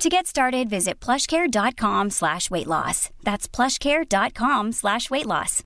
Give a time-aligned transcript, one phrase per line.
[0.00, 3.10] To get started, visit plushcare.com slash weight loss.
[3.22, 5.62] That's plushcare.com slash weight loss.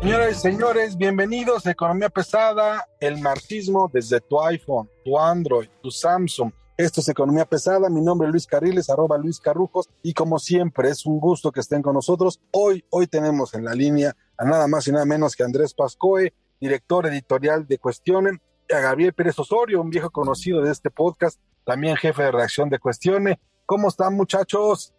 [0.00, 6.50] Señoras señores, bienvenidos a Economía Pesada, el marxismo desde tu iPhone, tu Android, tu Samsung.
[6.78, 10.90] Esto es Economía Pesada, mi nombre es Luis Carriles, arroba Luis Carrujos, y como siempre
[10.90, 12.38] es un gusto que estén con nosotros.
[12.50, 16.34] Hoy, hoy tenemos en la línea a nada más y nada menos que Andrés Pascoe,
[16.60, 21.40] director editorial de Cuestionen, y a Gabriel Pérez Osorio, un viejo conocido de este podcast,
[21.64, 23.40] también jefe de redacción de Cuestione.
[23.64, 24.92] ¿Cómo están muchachos?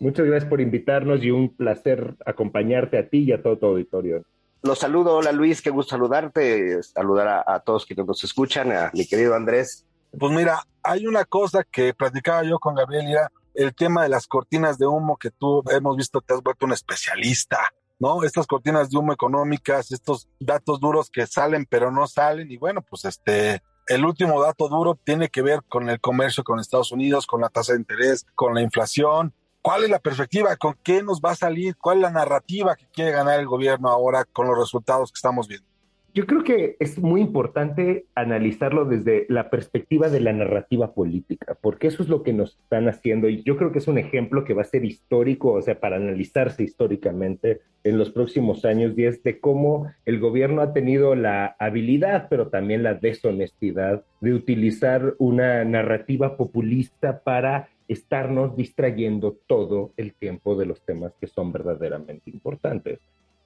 [0.00, 4.24] Muchas gracias por invitarnos y un placer acompañarte a ti y a todo tu auditorio.
[4.62, 8.90] Los saludo, hola Luis, qué gusto saludarte, saludar a, a todos quienes nos escuchan, a
[8.92, 9.86] mi querido Andrés.
[10.18, 14.26] Pues mira, hay una cosa que platicaba yo con Gabriel, era el tema de las
[14.26, 18.22] cortinas de humo que tú hemos visto, te has vuelto un especialista, ¿no?
[18.22, 22.82] Estas cortinas de humo económicas, estos datos duros que salen pero no salen, y bueno,
[22.82, 27.26] pues este, el último dato duro tiene que ver con el comercio con Estados Unidos,
[27.26, 29.34] con la tasa de interés, con la inflación.
[29.62, 30.56] ¿Cuál es la perspectiva?
[30.56, 31.76] ¿Con qué nos va a salir?
[31.76, 35.48] ¿Cuál es la narrativa que quiere ganar el gobierno ahora con los resultados que estamos
[35.48, 35.73] viendo?
[36.16, 41.88] Yo creo que es muy importante analizarlo desde la perspectiva de la narrativa política, porque
[41.88, 44.54] eso es lo que nos están haciendo y yo creo que es un ejemplo que
[44.54, 49.24] va a ser histórico, o sea, para analizarse históricamente en los próximos años y es
[49.24, 55.64] de cómo el gobierno ha tenido la habilidad, pero también la deshonestidad de utilizar una
[55.64, 63.00] narrativa populista para estarnos distrayendo todo el tiempo de los temas que son verdaderamente importantes.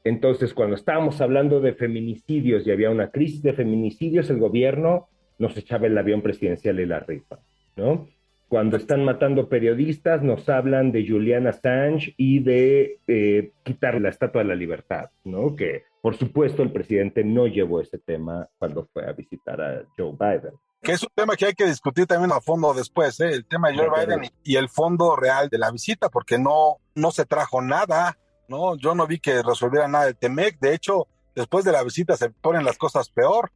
[0.05, 5.57] Entonces, cuando estábamos hablando de feminicidios y había una crisis de feminicidios, el gobierno nos
[5.57, 7.39] echaba el avión presidencial y la rifa,
[7.77, 8.09] ¿no?
[8.49, 14.43] Cuando están matando periodistas, nos hablan de Julian Assange y de eh, quitar la Estatua
[14.43, 15.55] de la Libertad, ¿no?
[15.55, 20.13] Que, por supuesto, el presidente no llevó ese tema cuando fue a visitar a Joe
[20.19, 23.31] Biden que es un tema que hay que discutir también a fondo después, ¿eh?
[23.31, 27.11] el tema de Joe Biden y, el fondo real de la visita, porque no, no
[27.11, 28.17] se trajo nada,
[28.49, 28.77] ¿no?
[28.77, 32.31] Yo no vi que resolviera nada el TEMEC, de hecho, después de la visita se
[32.31, 33.51] ponen las cosas peor.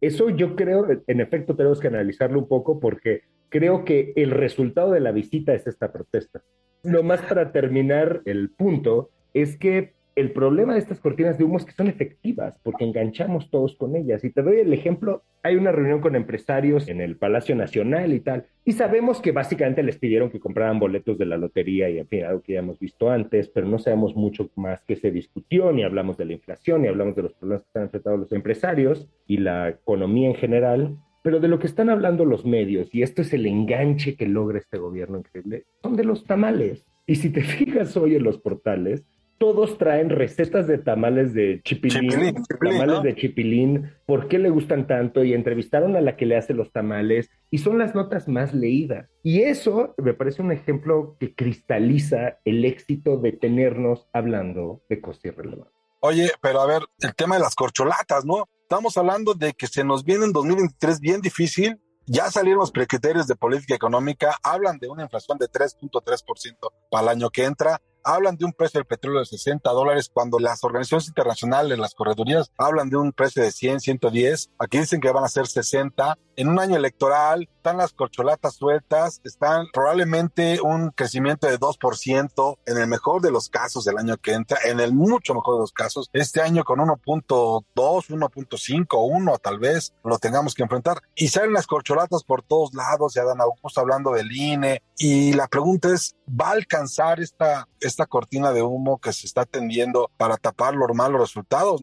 [0.00, 4.92] Eso yo creo, en efecto, tenemos que analizarlo un poco porque creo que el resultado
[4.92, 6.42] de la visita es esta protesta.
[6.82, 11.56] Lo más para terminar el punto es que el problema de estas cortinas de humo
[11.56, 14.22] es que son efectivas porque enganchamos todos con ellas.
[14.22, 18.20] Y te doy el ejemplo, hay una reunión con empresarios en el Palacio Nacional y
[18.20, 22.06] tal, y sabemos que básicamente les pidieron que compraran boletos de la lotería y en
[22.06, 25.72] fin, algo que ya hemos visto antes, pero no sabemos mucho más que se discutió,
[25.72, 29.08] ni hablamos de la inflación, ni hablamos de los problemas que están enfrentados los empresarios
[29.26, 30.96] y la economía en general.
[31.22, 34.58] Pero de lo que están hablando los medios, y esto es el enganche que logra
[34.58, 36.86] este gobierno increíble, son de los tamales.
[37.06, 39.04] Y si te fijas hoy en los portales,
[39.40, 43.00] todos traen recetas de tamales de chipilín, Chipilín, chipilín, tamales ¿no?
[43.00, 46.70] de chipilín, por qué le gustan tanto y entrevistaron a la que le hace los
[46.72, 49.08] tamales y son las notas más leídas.
[49.22, 55.24] Y eso me parece un ejemplo que cristaliza el éxito de tenernos hablando de cosas
[55.24, 55.72] irrelevantes.
[56.00, 58.46] Oye, pero a ver, el tema de las corcholatas, ¿no?
[58.60, 61.80] Estamos hablando de que se nos viene en 2023 bien difícil.
[62.04, 66.56] Ya salieron los precriterios de política económica, hablan de una inflación de 3.3%
[66.90, 70.38] para el año que entra, hablan de un precio del petróleo de 60 dólares cuando
[70.38, 74.50] las organizaciones internacionales, las corredurías, hablan de un precio de 100, 110.
[74.58, 76.18] Aquí dicen que van a ser 60.
[76.36, 82.78] En un año electoral están las corcholatas sueltas, están probablemente un crecimiento de 2% en
[82.78, 85.72] el mejor de los casos del año que entra, en el mucho mejor de los
[85.72, 86.08] casos.
[86.14, 91.02] Este año con 1.2, 1.5, 1 tal vez lo tengamos que enfrentar.
[91.14, 94.82] Y salen las corcholatas por todos lados, ya Dan Augusto hablando del INE.
[94.96, 99.44] Y la pregunta es, ¿va a alcanzar esta, esta cortina de humo que se está
[99.44, 101.82] tendiendo para tapar los malos resultados?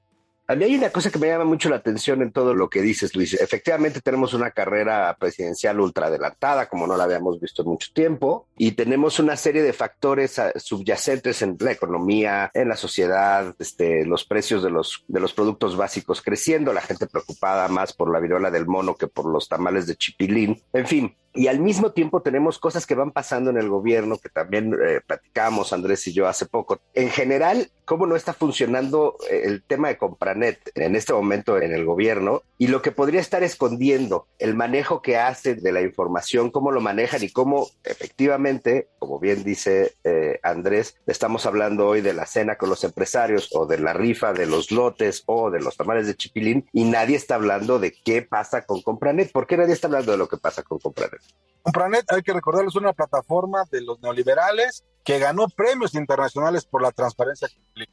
[0.49, 2.81] A mí hay una cosa que me llama mucho la atención en todo lo que
[2.81, 3.33] dices, Luis.
[3.33, 8.47] Efectivamente, tenemos una carrera presidencial ultra adelantada, como no la habíamos visto en mucho tiempo,
[8.57, 14.05] y tenemos una serie de factores ah, subyacentes en la economía, en la sociedad, este,
[14.05, 18.21] los precios de los, de los productos básicos creciendo, la gente preocupada más por la
[18.21, 20.63] viruela del mono que por los tamales de chipilín.
[20.71, 24.29] En fin, y al mismo tiempo tenemos cosas que van pasando en el gobierno que
[24.29, 26.79] también eh, platicamos Andrés y yo hace poco.
[26.93, 31.71] En general, cómo no está funcionando eh, el tema de Compranet en este momento en
[31.71, 36.51] el gobierno y lo que podría estar escondiendo el manejo que hace de la información,
[36.51, 42.13] cómo lo manejan y cómo efectivamente, como bien dice eh, Andrés, estamos hablando hoy de
[42.13, 45.77] la cena con los empresarios o de la rifa de los lotes o de los
[45.77, 49.31] tamales de chipilín y nadie está hablando de qué pasa con Compranet.
[49.31, 51.21] ¿Por qué nadie está hablando de lo que pasa con Compranet?
[51.61, 56.91] Compranet, hay que recordarles, una plataforma de los neoliberales que ganó premios internacionales por la
[56.91, 57.85] transparencia que.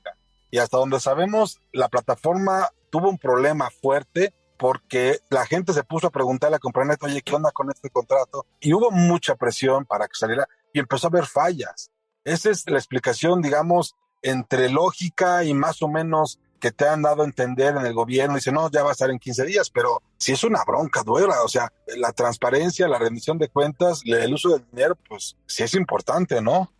[0.50, 6.06] Y hasta donde sabemos, la plataforma tuvo un problema fuerte porque la gente se puso
[6.06, 8.46] a preguntarle a Compranet, oye, ¿qué onda con este contrato?
[8.60, 11.90] Y hubo mucha presión para que saliera y empezó a haber fallas.
[12.22, 17.20] Esa es la explicación, digamos, entre lógica y más o menos que te han dado
[17.20, 20.00] a entender en el gobierno, dice, no, ya va a estar en 15 días, pero
[20.16, 24.48] si es una bronca duela, o sea, la transparencia, la rendición de cuentas, el uso
[24.48, 26.72] del dinero, pues sí es importante, ¿no?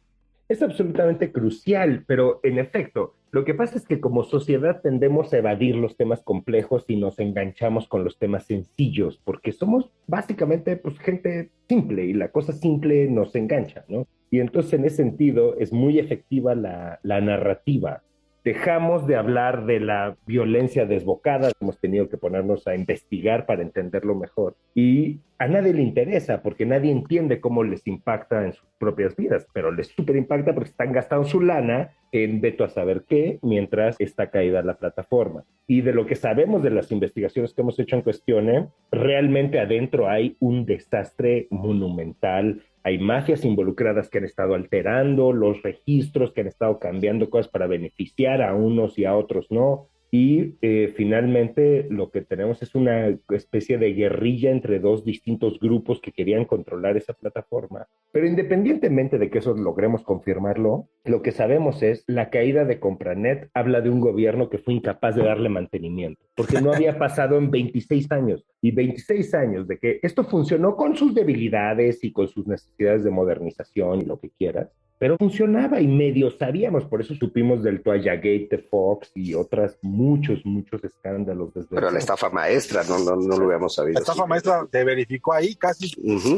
[0.49, 5.37] Es absolutamente crucial, pero en efecto, lo que pasa es que como sociedad tendemos a
[5.37, 10.99] evadir los temas complejos y nos enganchamos con los temas sencillos, porque somos básicamente pues
[10.99, 14.07] gente simple y la cosa simple nos engancha, ¿no?
[14.31, 18.03] Y entonces en ese sentido es muy efectiva la, la narrativa
[18.45, 24.15] dejamos de hablar de la violencia desbocada, hemos tenido que ponernos a investigar para entenderlo
[24.15, 24.55] mejor.
[24.75, 29.47] Y a nadie le interesa porque nadie entiende cómo les impacta en sus propias vidas,
[29.53, 33.97] pero les súper impacta porque están gastando su lana en veto a saber qué mientras
[33.99, 35.45] está caída la plataforma.
[35.67, 40.09] Y de lo que sabemos de las investigaciones que hemos hecho en cuestión, realmente adentro
[40.09, 46.49] hay un desastre monumental hay mafias involucradas que han estado alterando los registros, que han
[46.49, 49.89] estado cambiando cosas para beneficiar a unos y a otros no.
[50.17, 56.01] Y eh, finalmente lo que tenemos es una especie de guerrilla entre dos distintos grupos
[56.01, 57.89] que querían controlar esa plataforma.
[58.13, 63.51] Pero independientemente de que eso logremos confirmarlo, lo que sabemos es la caída de Compranet
[63.55, 67.51] habla de un gobierno que fue incapaz de darle mantenimiento, porque no había pasado en
[67.51, 68.47] 26 años.
[68.61, 73.11] Y 26 años de que esto funcionó con sus debilidades y con sus necesidades de
[73.11, 74.71] modernización y lo que quieras,
[75.05, 80.47] pero funcionaba y medio sabíamos, por eso supimos del Gate de Fox y otras muchos,
[80.47, 81.53] muchos escándalos.
[81.53, 83.97] Desde pero la estafa maestra, no, no, no lo habíamos sabido.
[83.97, 85.91] La estafa maestra te verificó ahí casi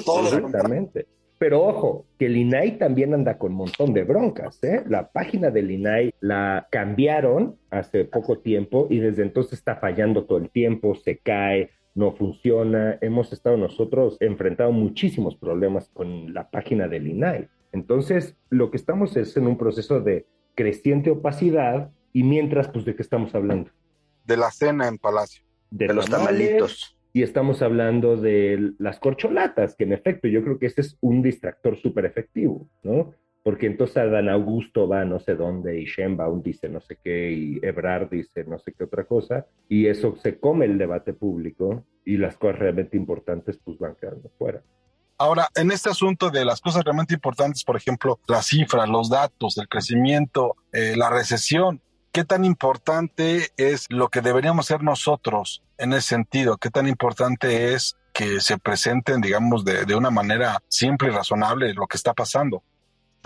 [0.05, 0.25] todo.
[0.25, 1.07] Exactamente.
[1.39, 4.59] Pero ojo, que el INAI también anda con un montón de broncas.
[4.65, 4.83] ¿eh?
[4.89, 10.39] La página del INAI la cambiaron hace poco tiempo y desde entonces está fallando todo
[10.39, 12.99] el tiempo, se cae, no funciona.
[13.01, 17.49] Hemos estado nosotros enfrentando muchísimos problemas con la página del INAI.
[17.77, 22.97] Entonces, lo que estamos es en un proceso de creciente opacidad y mientras, pues, ¿de
[22.97, 23.71] qué estamos hablando?
[24.25, 25.45] De la cena en Palacio.
[25.71, 26.97] De, los tamalitos.
[27.13, 31.23] Y estamos hablando de las corcholatas, que en efecto yo creo que este es un
[31.23, 33.13] distractor súper efectivo, ¿no?
[33.43, 37.61] Porque entonces Adán Augusto va no sé dónde y Sheinbaum dice no sé qué y
[37.63, 42.17] Ebrard dice no sé qué otra cosa y eso se come el debate público y
[42.17, 44.63] las cosas realmente importantes pues van quedando fuera.
[45.19, 49.57] Ahora, en este asunto de las cosas realmente importantes, por ejemplo, las cifras, los datos,
[49.57, 51.81] el crecimiento, eh, la recesión,
[52.13, 56.59] ¿qué tan importante es lo que deberíamos ser nosotros en ese sentido?
[56.59, 61.73] ¿Qué tan importante es que se presenten, digamos, de, de una manera simple y razonable
[61.73, 62.63] lo que está pasando?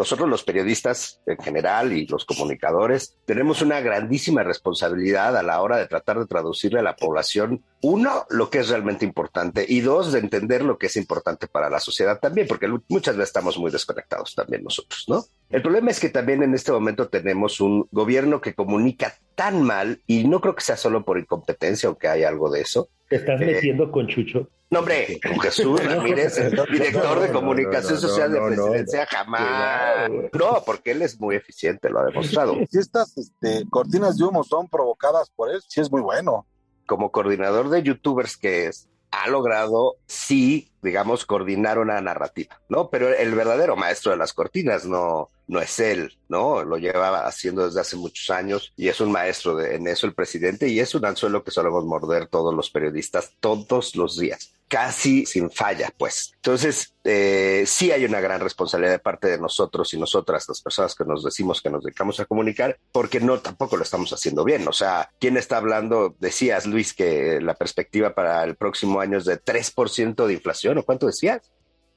[0.00, 5.76] Nosotros los periodistas en general y los comunicadores tenemos una grandísima responsabilidad a la hora
[5.76, 10.12] de tratar de traducirle a la población, uno, lo que es realmente importante y dos,
[10.12, 13.70] de entender lo que es importante para la sociedad también, porque muchas veces estamos muy
[13.70, 15.22] desconectados también nosotros, ¿no?
[15.50, 20.02] El problema es que también en este momento tenemos un gobierno que comunica tan mal
[20.06, 23.40] y no creo que sea solo por incompetencia, aunque hay algo de eso, ¿Te estás
[23.40, 24.50] eh, metiendo con Chucho?
[24.68, 26.36] No, hombre, con Jesús Ramírez,
[26.70, 30.10] director de comunicación social de presidencia, jamás.
[30.38, 32.54] No, porque él es muy eficiente, lo ha demostrado.
[32.70, 36.44] Si estas este, cortinas de humo son provocadas por él, sí es muy bueno.
[36.84, 42.90] Como coordinador de youtubers que es, ha logrado, sí, digamos, coordinar una narrativa, ¿no?
[42.90, 46.62] Pero el verdadero maestro de las cortinas no, no es él, ¿no?
[46.62, 50.14] Lo lleva haciendo desde hace muchos años y es un maestro de, en eso el
[50.14, 55.26] presidente y es un anzuelo que solemos morder todos los periodistas todos los días casi
[55.26, 56.30] sin falla, pues.
[56.36, 60.94] Entonces, eh, sí hay una gran responsabilidad de parte de nosotros y nosotras, las personas
[60.94, 64.68] que nos decimos que nos dedicamos a comunicar, porque no tampoco lo estamos haciendo bien.
[64.68, 66.14] O sea, ¿quién está hablando?
[66.20, 70.84] Decías, Luis, que la perspectiva para el próximo año es de 3% de inflación, ¿o
[70.84, 71.50] cuánto decías?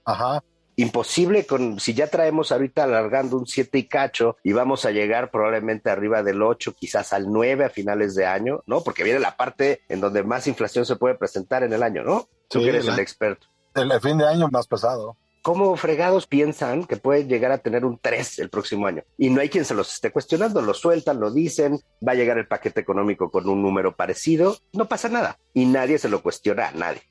[0.04, 0.44] Ajá
[0.76, 5.32] imposible con si ya traemos ahorita alargando un 7 y cacho y vamos a llegar
[5.32, 8.84] probablemente arriba del 8, quizás al 9 a finales de año, ¿no?
[8.84, 12.28] Porque viene la parte en donde más inflación se puede presentar en el año, ¿no?
[12.48, 13.48] Tú eres el experto.
[13.76, 15.18] El, el fin de año más pesado.
[15.44, 19.04] ¿Cómo fregados piensan que puede llegar a tener un 3 el próximo año?
[19.18, 22.38] Y no hay quien se los esté cuestionando, lo sueltan, lo dicen, va a llegar
[22.38, 25.38] el paquete económico con un número parecido, no pasa nada.
[25.54, 27.02] Y nadie se lo cuestiona a nadie.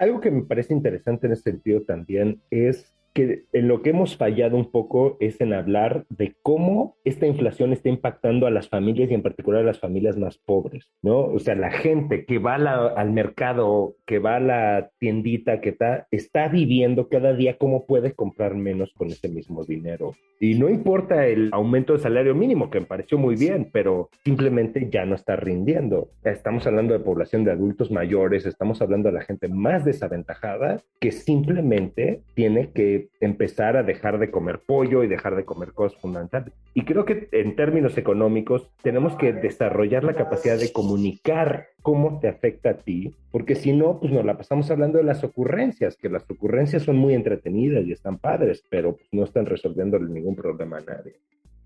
[0.00, 4.16] Algo que me parece interesante en ese sentido también es que en lo que hemos
[4.16, 9.10] fallado un poco es en hablar de cómo esta inflación está impactando a las familias
[9.10, 11.20] y en particular a las familias más pobres, ¿no?
[11.20, 16.06] O sea, la gente que va al mercado, que va a la tiendita, que está,
[16.10, 20.14] está viviendo cada día cómo puede comprar menos con ese mismo dinero.
[20.38, 24.88] Y no importa el aumento del salario mínimo, que me pareció muy bien, pero simplemente
[24.90, 26.10] ya no está rindiendo.
[26.24, 31.12] Estamos hablando de población de adultos mayores, estamos hablando de la gente más desaventajada que
[31.12, 36.52] simplemente tiene que empezar a dejar de comer pollo y dejar de comer cosas fundamentales.
[36.74, 42.28] Y creo que en términos económicos tenemos que desarrollar la capacidad de comunicar cómo te
[42.28, 46.08] afecta a ti, porque si no, pues nos la pasamos hablando de las ocurrencias, que
[46.08, 50.78] las ocurrencias son muy entretenidas y están padres, pero pues, no están resolviendo ningún problema
[50.78, 51.16] a nadie.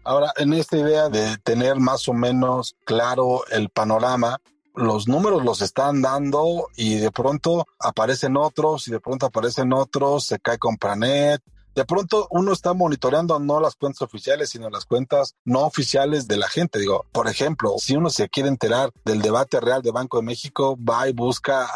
[0.05, 4.38] Ahora, en esta idea de tener más o menos claro el panorama,
[4.75, 10.26] los números los están dando y de pronto aparecen otros y de pronto aparecen otros,
[10.26, 11.43] se cae Compranet.
[11.75, 16.37] De pronto uno está monitoreando no las cuentas oficiales, sino las cuentas no oficiales de
[16.37, 16.78] la gente.
[16.78, 20.76] Digo, por ejemplo, si uno se quiere enterar del debate real de Banco de México,
[20.78, 21.69] va y busca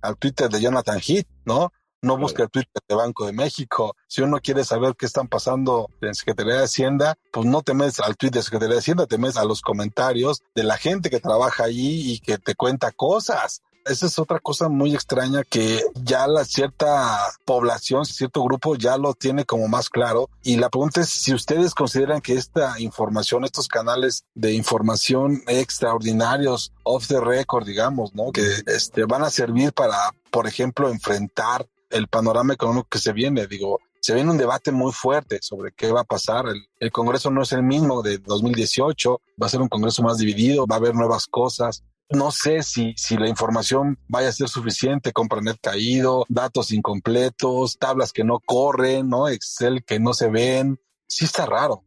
[0.00, 1.70] al Twitter de Jonathan Heath, ¿no?
[2.02, 3.96] No busca el Twitter de Banco de México.
[4.08, 8.00] Si uno quiere saber qué están pasando en Secretaría de Hacienda, pues no te metes
[8.00, 11.20] al Twitter de Secretaría de Hacienda, te metes a los comentarios de la gente que
[11.20, 13.62] trabaja allí y que te cuenta cosas.
[13.84, 19.14] Esa es otra cosa muy extraña que ya la cierta población, cierto grupo ya lo
[19.14, 20.30] tiene como más claro.
[20.42, 26.72] Y la pregunta es si ustedes consideran que esta información, estos canales de información extraordinarios,
[26.84, 28.30] off the record, digamos, ¿no?
[28.30, 29.96] Que este, van a servir para,
[30.30, 33.46] por ejemplo, enfrentar el panorama económico que se viene.
[33.46, 36.46] Digo, se viene un debate muy fuerte sobre qué va a pasar.
[36.80, 40.66] El, Congreso no es el mismo de 2018, va a ser un Congreso más dividido,
[40.66, 41.84] va a haber nuevas cosas.
[42.10, 48.12] No sé si, si la información vaya a ser suficiente, compranet caído, datos incompletos, tablas
[48.12, 49.28] que no corren, ¿no?
[49.28, 50.78] Excel que no se ven.
[51.06, 51.84] Sí está raro.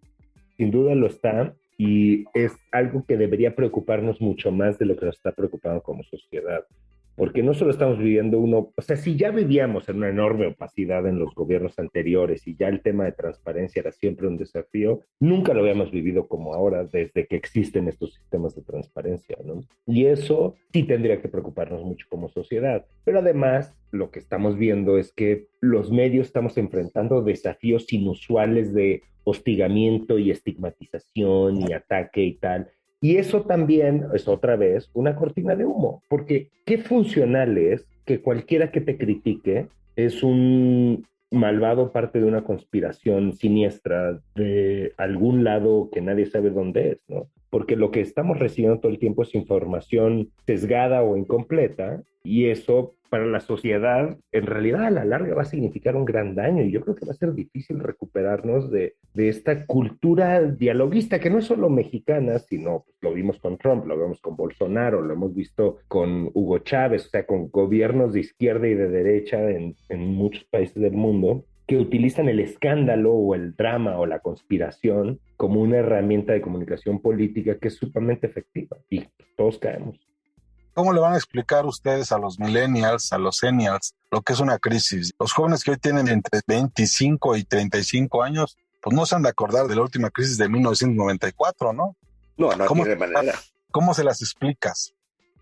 [0.57, 5.07] Sin duda lo está y es algo que debería preocuparnos mucho más de lo que
[5.07, 6.65] nos está preocupando como sociedad
[7.15, 11.07] porque no solo estamos viviendo uno, o sea, si ya vivíamos en una enorme opacidad
[11.07, 15.53] en los gobiernos anteriores y ya el tema de transparencia era siempre un desafío, nunca
[15.53, 19.63] lo habíamos vivido como ahora desde que existen estos sistemas de transparencia, ¿no?
[19.85, 24.97] Y eso sí tendría que preocuparnos mucho como sociedad, pero además lo que estamos viendo
[24.97, 32.35] es que los medios estamos enfrentando desafíos inusuales de hostigamiento y estigmatización y ataque y
[32.35, 32.69] tal,
[33.05, 38.19] y eso también es otra vez una cortina de humo, porque qué funcional es que
[38.19, 45.91] cualquiera que te critique es un malvado parte de una conspiración siniestra de algún lado
[45.93, 47.27] que nadie sabe dónde es, ¿no?
[47.55, 52.95] Porque lo que estamos recibiendo todo el tiempo es información sesgada o incompleta y eso
[53.09, 56.71] para la sociedad, en realidad a la larga va a significar un gran daño y
[56.71, 61.39] yo creo que va a ser difícil recuperarnos de, de esta cultura dialoguista que no
[61.39, 65.33] es solo mexicana, sino pues, lo vimos con Trump, lo vemos con Bolsonaro, lo hemos
[65.33, 70.07] visto con Hugo Chávez, o sea, con gobiernos de izquierda y de derecha en, en
[70.07, 75.61] muchos países del mundo que utilizan el escándalo o el drama o la conspiración como
[75.61, 79.99] una herramienta de comunicación política que es sumamente efectiva y todos caemos.
[80.73, 84.41] ¿Cómo le van a explicar ustedes a los millennials, a los seniors, lo que es
[84.41, 85.13] una crisis?
[85.17, 89.29] Los jóvenes que hoy tienen entre 25 y 35 años, pues no se han de
[89.29, 91.95] acordar de la última crisis de 1994, ¿no?
[92.35, 93.39] No, no ¿Cómo, tiene manera.
[93.71, 94.93] ¿Cómo se las explicas?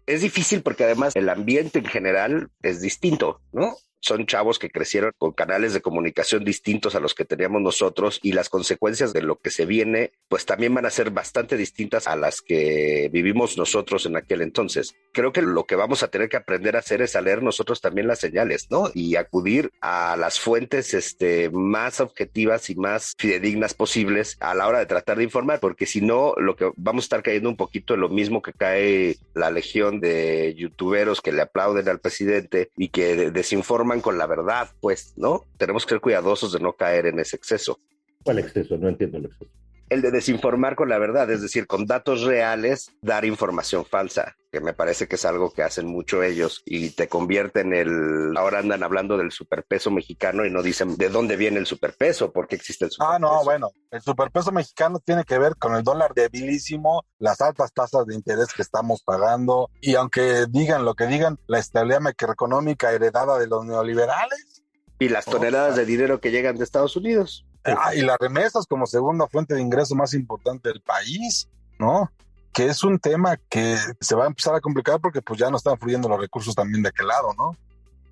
[0.06, 3.76] Es difícil porque además el ambiente en general es distinto, ¿no?
[4.04, 8.34] Son chavos que crecieron con canales de comunicación distintos a los que teníamos nosotros y
[8.34, 12.18] las consecuencias de lo que se viene, pues también van a ser bastante distintas a
[12.18, 14.94] las que vivimos nosotros en aquel entonces.
[15.14, 17.80] Creo que lo que vamos a tener que aprender a hacer es a leer nosotros
[17.80, 18.92] también las señales, ¿no?
[18.94, 24.80] Y acudir a las fuentes este, más objetivas y más fidedignas posibles a la hora
[24.80, 27.94] de tratar de informar, porque si no, lo que vamos a estar cayendo un poquito
[27.94, 32.90] en lo mismo que cae la legión de youtuberos que le aplauden al presidente y
[32.90, 35.46] que desinforman con la verdad, pues, ¿no?
[35.58, 37.80] Tenemos que ser cuidadosos de no caer en ese exceso.
[38.24, 38.78] ¿Cuál exceso?
[38.78, 39.52] No entiendo el exceso.
[39.90, 44.60] El de desinformar con la verdad, es decir, con datos reales, dar información falsa, que
[44.60, 48.38] me parece que es algo que hacen mucho ellos y te convierten en el.
[48.38, 52.48] Ahora andan hablando del superpeso mexicano y no dicen de dónde viene el superpeso, por
[52.48, 53.16] qué existe el superpeso.
[53.16, 57.74] Ah, no, bueno, el superpeso mexicano tiene que ver con el dólar debilísimo, las altas
[57.74, 62.92] tasas de interés que estamos pagando y aunque digan lo que digan, la estabilidad macroeconómica
[62.92, 64.64] heredada de los neoliberales
[65.00, 67.46] Y las toneladas de dinero que llegan de Estados Unidos.
[67.66, 72.12] Ah, y las remesas como segunda fuente de ingreso más importante del país, ¿no?
[72.54, 75.58] Que es un tema que se va a empezar a complicar porque pues ya no
[75.58, 77.56] están fluyendo los recursos también de aquel lado, ¿no?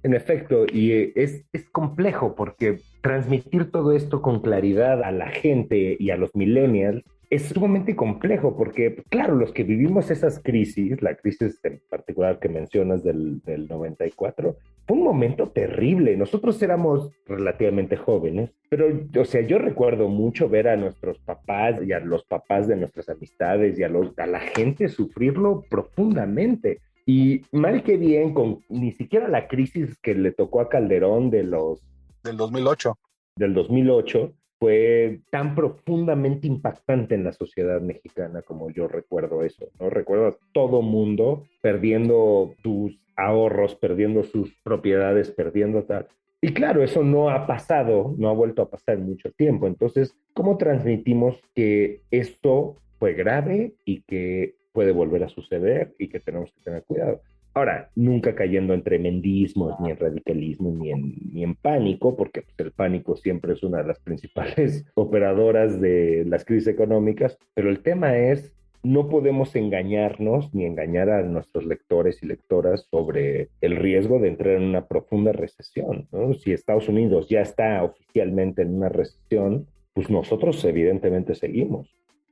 [0.03, 5.29] En efecto, y eh, es, es complejo porque transmitir todo esto con claridad a la
[5.29, 11.01] gente y a los millennials es sumamente complejo porque, claro, los que vivimos esas crisis,
[11.01, 14.57] la crisis en particular que mencionas del, del 94,
[14.91, 16.17] fue un momento terrible.
[16.17, 21.93] Nosotros éramos relativamente jóvenes, pero, o sea, yo recuerdo mucho ver a nuestros papás y
[21.93, 26.81] a los papás de nuestras amistades y a, los, a la gente sufrirlo profundamente.
[27.05, 31.43] Y mal que bien, con ni siquiera la crisis que le tocó a Calderón de
[31.43, 31.81] los...
[32.25, 32.93] Del 2008.
[33.37, 39.89] Del 2008, fue tan profundamente impactante en la sociedad mexicana como yo recuerdo eso, ¿no?
[39.89, 46.07] Recuerdo a todo mundo perdiendo sus ahorros, perdiendo sus propiedades, perdiendo tal.
[46.41, 49.67] Y claro, eso no ha pasado, no ha vuelto a pasar en mucho tiempo.
[49.67, 56.19] Entonces, ¿cómo transmitimos que esto fue grave y que puede volver a suceder y que
[56.19, 57.21] tenemos que tener cuidado?
[57.53, 62.55] Ahora, nunca cayendo en tremendismos, ni en radicalismo, ni en, ni en pánico, porque pues,
[62.59, 67.81] el pánico siempre es una de las principales operadoras de las crisis económicas, pero el
[67.81, 74.19] tema es, no podemos engañarnos ni engañar a nuestros lectores y lectoras sobre el riesgo
[74.19, 76.07] de entrar en una profunda recesión.
[76.11, 76.33] ¿no?
[76.33, 81.89] Si Estados Unidos ya está oficialmente en una recesión, pues nosotros evidentemente seguimos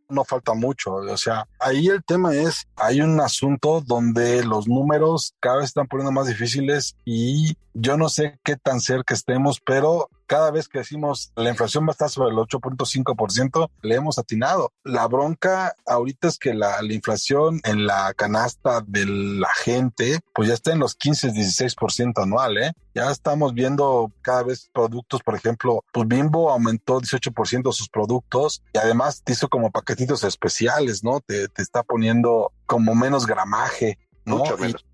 [0.09, 0.95] no falta mucho.
[0.95, 5.87] O sea, ahí el tema es, hay un asunto donde los números cada vez están
[5.87, 10.77] poniendo más difíciles y yo no sé qué tan cerca estemos, pero cada vez que
[10.77, 14.71] decimos la inflación va a estar sobre el 8.5%, le hemos atinado.
[14.83, 20.53] La bronca ahorita es que la, inflación en la canasta de la gente, pues ya
[20.53, 22.71] está en los 15, 16% anual, ¿eh?
[22.93, 28.77] Ya estamos viendo cada vez productos, por ejemplo, pues Bimbo aumentó 18% sus productos y
[28.77, 31.21] además te hizo como paquetitos especiales, ¿no?
[31.21, 33.97] Te, te está poniendo como menos gramaje.
[34.29, 34.43] ¿No?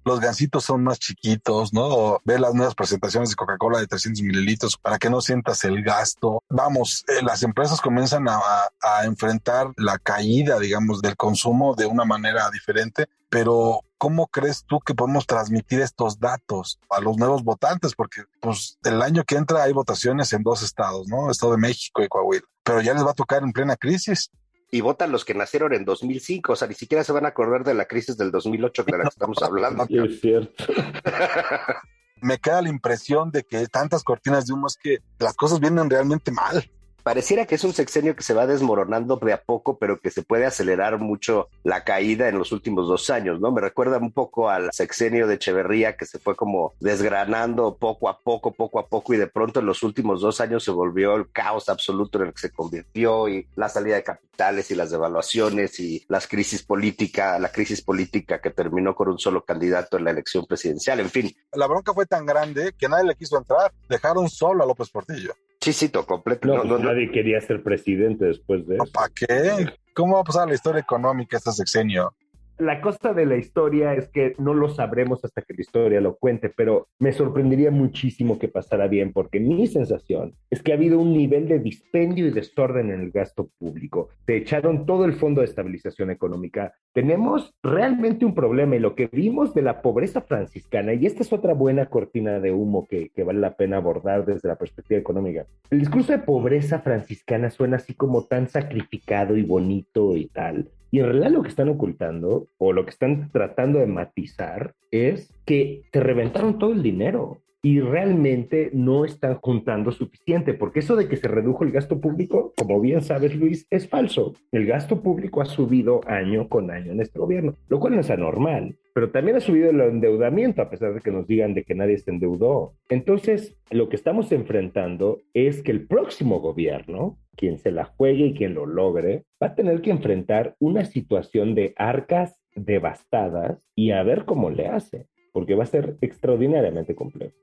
[0.04, 2.20] los gansitos son más chiquitos, ¿no?
[2.24, 6.44] ve las nuevas presentaciones de Coca-Cola de 300 mililitros para que no sientas el gasto.
[6.50, 8.40] Vamos, eh, las empresas comienzan a,
[8.81, 14.79] a enfrentar la caída, digamos, del consumo de una manera diferente, pero ¿cómo crees tú
[14.79, 17.96] que podemos transmitir estos datos a los nuevos votantes?
[17.96, 21.29] Porque pues el año que entra hay votaciones en dos estados, ¿no?
[21.31, 24.29] Estado de México y Coahuila, pero ya les va a tocar en plena crisis
[24.72, 27.64] y votan los que nacieron en 2005, o sea, ni siquiera se van a acordar
[27.64, 29.86] de la crisis del 2008 de la que estamos hablando.
[29.90, 30.66] Es cierto.
[32.22, 35.90] Me queda la impresión de que tantas cortinas de humo es que las cosas vienen
[35.90, 36.70] realmente mal
[37.05, 40.24] pareciera que es un sexenio que se va desmoronando de a poco, pero que se
[40.24, 43.51] puede acelerar mucho la caída en los últimos dos años, ¿no?
[43.51, 48.20] Me recuerda un poco al sexenio de Echeverría que se fue como desgranando poco a
[48.20, 51.31] poco, poco a poco, y de pronto en los últimos dos años se volvió el
[51.31, 55.79] caos absoluto en el que se convirtió y la salida de capitales y las devaluaciones
[55.79, 60.09] y las crisis política, la crisis política que terminó con un solo candidato en la
[60.09, 61.35] elección presidencial, en fin.
[61.53, 65.35] La bronca fue tan grande que nadie le quiso entrar, dejaron solo a López Portillo.
[65.66, 66.48] Sí, sí, completo.
[66.48, 68.86] No, no, nadie quería ser presidente después de eso.
[68.94, 69.66] ¿Para qué?
[69.96, 72.14] ¿Cómo va a pasar la historia económica este sexenio?
[72.57, 76.15] La cosa de la historia es que no lo sabremos hasta que la historia lo
[76.15, 80.98] cuente, pero me sorprendería muchísimo que pasara bien, porque mi sensación es que ha habido
[80.98, 84.07] un nivel de dispendio y desorden en el gasto público.
[84.25, 86.74] Se echaron todo el fondo de estabilización económica.
[86.94, 91.33] Tenemos realmente un problema y lo que vimos de la pobreza franciscana, y esta es
[91.33, 95.46] otra buena cortina de humo que, que vale la pena abordar desde la perspectiva económica.
[95.70, 100.70] El discurso de pobreza franciscana suena así como tan sacrificado y bonito y tal.
[100.96, 105.38] Y en realidad lo que están ocultando o lo que están tratando de matizar es
[105.46, 111.08] que te reventaron todo el dinero y realmente no están juntando suficiente, porque eso de
[111.08, 114.36] que se redujo el gasto público, como bien sabes Luis, es falso.
[114.51, 118.12] El gasto público ha subido año con año en este gobierno, lo cual no es
[118.12, 121.74] anormal, pero también ha subido el endeudamiento, a pesar de que nos digan de que
[121.74, 122.75] nadie se endeudó.
[122.88, 128.34] Entonces, lo que estamos enfrentando es que el próximo gobierno, quien se la juegue y
[128.36, 134.04] quien lo logre, va a tener que enfrentar una situación de arcas devastadas y a
[134.04, 137.34] ver cómo le hace, porque va a ser extraordinariamente complejo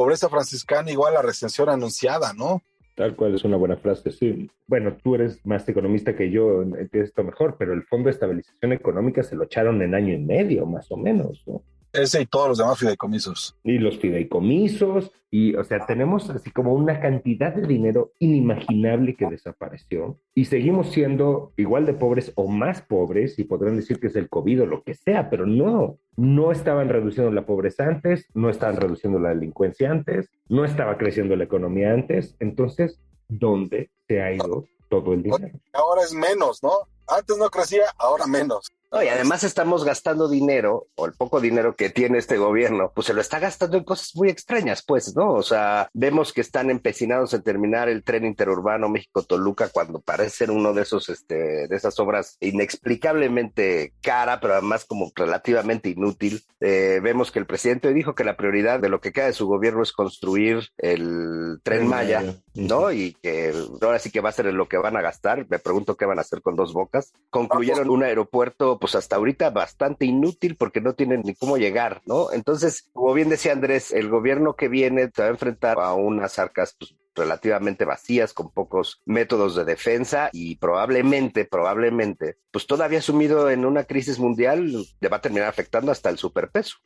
[0.00, 2.62] pobreza franciscana igual a recensión anunciada, ¿no?
[2.94, 4.50] Tal cual es una buena frase, sí.
[4.66, 8.72] Bueno, tú eres más economista que yo, entiendes esto mejor, pero el Fondo de Estabilización
[8.72, 11.62] Económica se lo echaron en año y medio, más o menos, ¿no?
[11.92, 13.56] Ese y todos los demás fideicomisos.
[13.64, 19.26] Y los fideicomisos, y o sea, tenemos así como una cantidad de dinero inimaginable que
[19.26, 24.16] desapareció y seguimos siendo igual de pobres o más pobres y podrán decir que es
[24.16, 28.50] el COVID o lo que sea, pero no, no estaban reduciendo la pobreza antes, no
[28.50, 34.32] estaban reduciendo la delincuencia antes, no estaba creciendo la economía antes, entonces, ¿dónde se ha
[34.32, 35.58] ido todo el dinero?
[35.72, 36.72] Ahora es menos, ¿no?
[37.06, 38.70] Antes no crecía, ahora menos.
[38.92, 43.06] No, y además estamos gastando dinero, o el poco dinero que tiene este gobierno, pues
[43.06, 45.32] se lo está gastando en cosas muy extrañas, pues, ¿no?
[45.32, 50.50] O sea, vemos que están empecinados en terminar el tren interurbano México-Toluca cuando parece ser
[50.50, 56.42] uno de esos, este, de esas obras inexplicablemente cara, pero además como relativamente inútil.
[56.58, 59.46] Eh, vemos que el presidente dijo que la prioridad de lo que queda de su
[59.46, 62.22] gobierno es construir el tren Maya,
[62.54, 62.92] ¿no?
[62.92, 65.46] Y que ahora sí que va a ser lo que van a gastar.
[65.48, 67.12] Me pregunto qué van a hacer con dos bocas.
[67.30, 72.32] Concluyeron un aeropuerto pues hasta ahorita bastante inútil porque no tienen ni cómo llegar, ¿no?
[72.32, 76.38] Entonces, como bien decía Andrés, el gobierno que viene se va a enfrentar a unas
[76.38, 83.50] arcas pues, relativamente vacías, con pocos métodos de defensa y probablemente, probablemente, pues todavía sumido
[83.50, 86.76] en una crisis mundial, le va a terminar afectando hasta el superpeso.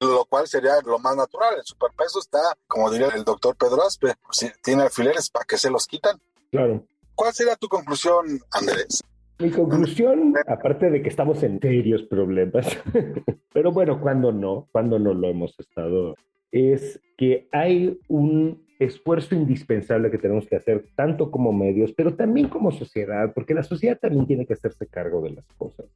[0.00, 1.54] Lo cual sería lo más natural.
[1.56, 5.70] El superpeso está, como diría el doctor Pedro Aspe, si tiene alfileres, ¿para qué se
[5.70, 6.18] los quitan?
[6.50, 6.84] Claro.
[7.14, 9.02] ¿Cuál sería tu conclusión, Andrés?
[9.38, 12.66] Mi conclusión, aparte de que estamos en serios problemas,
[13.52, 16.14] pero bueno, cuando no, cuando no lo hemos estado,
[16.50, 22.48] es que hay un esfuerzo indispensable que tenemos que hacer, tanto como medios, pero también
[22.48, 25.86] como sociedad, porque la sociedad también tiene que hacerse cargo de las cosas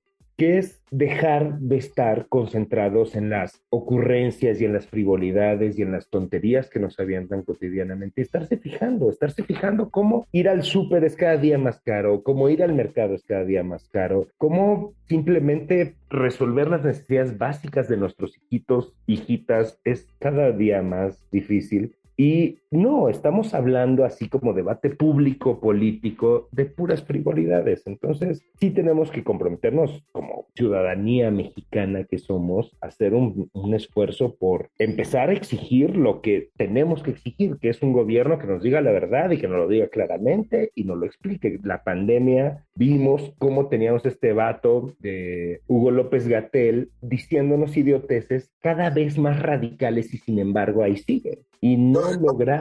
[0.41, 5.93] que es dejar de estar concentrados en las ocurrencias y en las frivolidades y en
[5.93, 11.15] las tonterías que nos avientan cotidianamente, estarse fijando, estarse fijando cómo ir al súper es
[11.15, 15.97] cada día más caro, cómo ir al mercado es cada día más caro, cómo simplemente
[16.09, 23.09] resolver las necesidades básicas de nuestros hijitos, hijitas, es cada día más difícil y no,
[23.09, 27.85] estamos hablando así como debate público, político, de puras frivolidades.
[27.87, 34.71] Entonces, sí tenemos que comprometernos como ciudadanía mexicana que somos, hacer un, un, esfuerzo por
[34.79, 38.81] empezar a exigir lo que tenemos que exigir, que es un gobierno que nos diga
[38.81, 41.59] la verdad y que nos lo diga claramente y nos lo explique.
[41.65, 49.19] La pandemia, vimos cómo teníamos este vato de Hugo López Gatel diciéndonos idioteces cada vez
[49.19, 52.60] más radicales y sin embargo ahí sigue y no logramos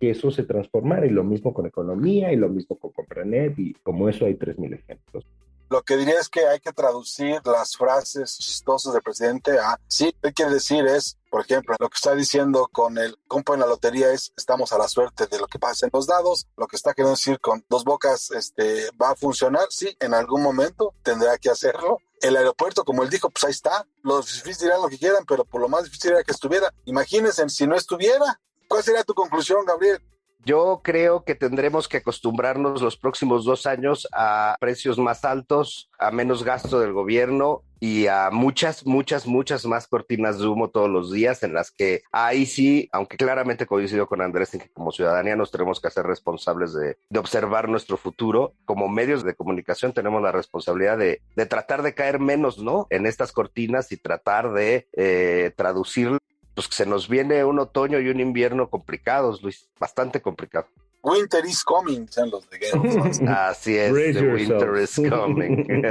[0.00, 1.06] que eso se transformara.
[1.06, 4.74] Y lo mismo con economía y lo mismo con Compranet y como eso hay 3.000
[4.74, 5.24] ejemplos.
[5.70, 10.14] Lo que diría es que hay que traducir las frases chistosas del presidente a, sí,
[10.22, 10.86] ¿qué quiere decir?
[10.86, 14.72] Es, por ejemplo, lo que está diciendo con el compo en la lotería es, estamos
[14.72, 16.46] a la suerte de lo que pasa en los dados.
[16.56, 20.42] Lo que está queriendo decir con dos bocas, este, va a funcionar, sí, en algún
[20.42, 21.98] momento tendrá que hacerlo.
[22.22, 23.86] El aeropuerto, como él dijo, pues ahí está.
[24.02, 26.72] Los difíciles dirán lo que quieran, pero por lo más difícil era que estuviera.
[26.86, 28.40] Imagínense si no estuviera.
[28.68, 29.98] ¿Cuál sería tu conclusión, Gabriel?
[30.44, 36.10] Yo creo que tendremos que acostumbrarnos los próximos dos años a precios más altos, a
[36.10, 41.12] menos gasto del gobierno y a muchas, muchas, muchas más cortinas de humo todos los
[41.12, 45.36] días en las que ahí sí, aunque claramente coincido con Andrés en que como ciudadanía
[45.36, 50.22] nos tenemos que hacer responsables de, de observar nuestro futuro, como medios de comunicación tenemos
[50.22, 52.86] la responsabilidad de, de tratar de caer menos, ¿no?
[52.90, 56.18] En estas cortinas y tratar de eh, traducir
[56.66, 60.66] pues se nos viene un otoño y un invierno complicados, Luis, bastante complicado.
[61.02, 62.58] Winter is coming, sean los de
[63.28, 65.64] Así es, the winter is coming.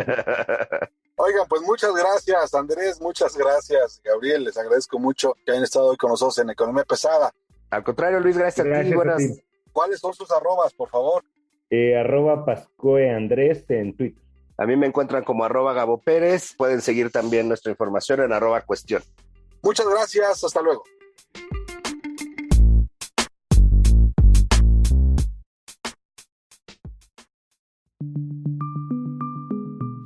[1.16, 5.98] Oigan, pues muchas gracias, Andrés, muchas gracias, Gabriel, les agradezco mucho que hayan estado hoy
[5.98, 7.32] con nosotros en Economía Pesada.
[7.70, 8.94] Al contrario, Luis, gracias, a ti.
[8.94, 9.24] Buenas.
[9.72, 11.24] ¿Cuáles son sus arrobas, por favor?
[11.70, 14.24] Eh, arroba Pascoe Andrés en Twitter.
[14.58, 16.56] A mí me encuentran como arroba Gabo Pérez.
[16.58, 19.04] Pueden seguir también nuestra información en arroba cuestión.
[19.68, 20.82] Muchas gracias, hasta luego.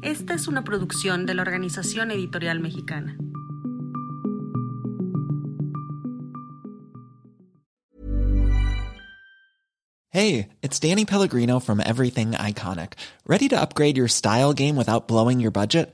[0.02, 3.16] Esta es una producción de la Organización Editorial Mexicana.
[10.10, 12.94] Hey, it's Danny Pellegrino from Everything Iconic.
[13.28, 15.94] Ready to upgrade your style game without blowing your budget?